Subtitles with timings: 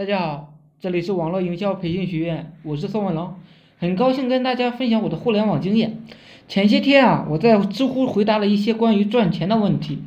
[0.00, 3.34] 大家好，这里是网络营销培训学院，我是宋文龙，
[3.76, 6.02] 很高兴跟大家分享我的互联网经验。
[6.48, 9.98] 前些天啊，我在知乎回答了一些关于赚钱的问题，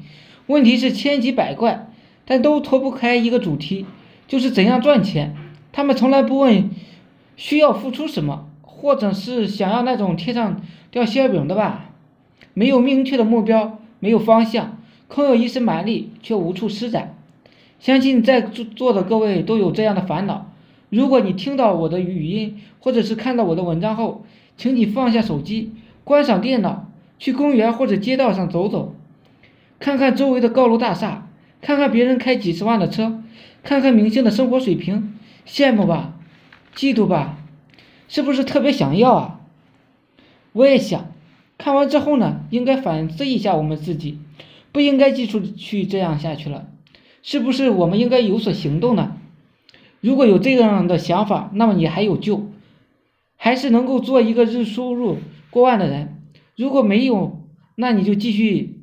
[0.48, 1.92] 问题是千奇百怪，
[2.26, 3.86] 但都脱不开一个主题，
[4.28, 5.36] 就是怎样赚钱。
[5.72, 6.72] 他们从来不问
[7.36, 11.92] 需要付出什么，或者是想要那种天上掉馅饼的吧？
[12.56, 17.16] 没有明确的目标，没有方向，空有一身蛮力却无处施展。
[17.84, 20.50] 相信在座的各位都有这样的烦恼。
[20.90, 24.24] 如果你听到我的语音，或者是看到我的文章后，
[24.56, 25.74] 请你放下手机，
[26.06, 28.96] 关上电脑，去公园或者街道上走走，
[29.80, 31.28] 看看周围的高楼大厦，
[31.60, 33.22] 看看别人开几十万的车，
[33.64, 35.16] 看看明星的生活水平，
[35.46, 36.14] 羡慕吧，
[36.74, 37.38] 嫉妒吧，
[38.08, 39.42] 是不是特别想要啊？
[40.54, 41.12] 我也想。
[41.58, 44.20] 看完之后呢，应该反思一下我们自己，
[44.72, 46.68] 不应该继续去这样下去了，
[47.24, 49.18] 是不是我们应该有所行动呢？
[50.02, 52.52] 如果有这样的想法，那么你还有救，
[53.38, 55.18] 还是能够做一个日收入
[55.50, 56.22] 过万的人。
[56.58, 57.42] 如果没有，
[57.76, 58.82] 那你就继续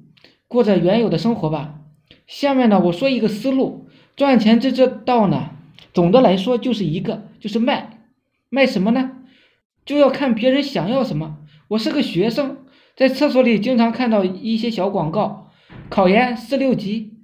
[0.49, 1.75] 过着原有的生活吧。
[2.27, 5.51] 下面呢，我说一个思路，赚钱这这道呢，
[5.93, 8.01] 总的来说就是一个，就是卖，
[8.49, 9.19] 卖什么呢？
[9.85, 11.37] 就要看别人想要什么。
[11.69, 12.57] 我是个学生。
[12.97, 15.51] 在厕所里经常看到一些小广告，
[15.89, 17.15] 考研四六级，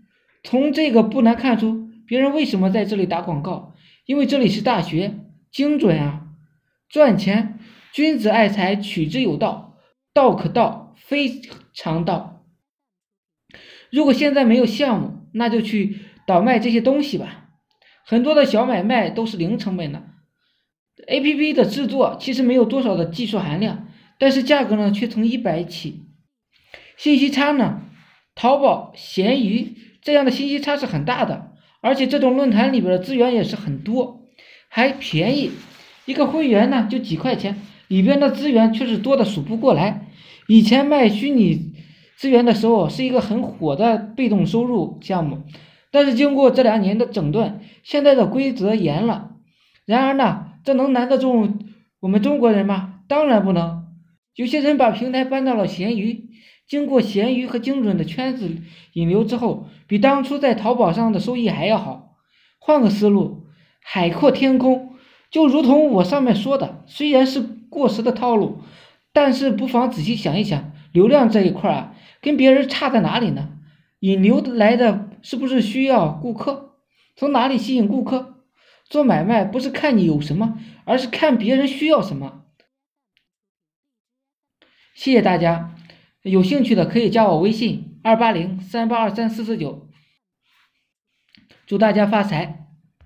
[0.46, 5.18] 从这个不难看出别人为什么在这里打广告，因为这里是大学，
[5.50, 6.28] 精准啊，
[6.88, 7.58] 赚钱，
[7.92, 9.76] 君子爱财，取之有道，
[10.14, 11.40] 道可道，非
[11.74, 12.44] 常道。
[13.90, 15.96] 如果现在没有项目，那就去
[16.28, 17.48] 倒卖这些东西吧，
[18.04, 20.04] 很多的小买卖都是零成本的
[21.08, 23.88] ，A P P 的制作其实没有多少的技术含量。
[24.20, 26.04] 但是价格呢，却从一百起，
[26.96, 27.82] 信息差呢，
[28.36, 29.74] 淘宝、闲鱼
[30.06, 34.28] 这样的信息差是很大的，而且这种论坛里边的资源也是很多，
[34.68, 35.50] 还便宜，
[36.04, 40.06] 一个会员呢就几块钱，里边的资源却是多的数不过来。
[40.46, 41.72] 以前卖虚拟
[42.16, 45.42] 资源的时候是一个很火的被动收入项目，
[45.90, 49.32] 但是经过这两年的整顿，现在的规则严了。
[49.86, 51.48] 然而呢，这能难得住
[51.98, 53.00] 我们中国人吗？
[53.08, 53.84] 当然不能。
[54.36, 56.28] 有些人把平台搬到了闲鱼，
[56.68, 58.56] 经过闲鱼和精准的圈子
[58.92, 62.16] 引流之后，比当初在淘宝上的收益还要好。
[62.58, 63.46] 换个思路，
[63.80, 64.96] 海阔天空，
[65.30, 68.62] 就如同我上面说的，虽然是过时的套路，
[69.12, 73.50] 但是不妨仔细想一想，流量这一块啊，跟别人差在哪里呢？
[74.00, 76.74] 引流来的是不是需要顾客？
[77.14, 78.42] 从哪里吸引顾客？
[78.88, 82.42] 做买卖不是看你有什么，而是看别人需要什么。
[84.94, 85.74] 谢谢大家，
[86.26, 89.88] 有兴趣的可以加我微信二八零三八二三四四九，
[91.66, 92.65] 祝大家发财。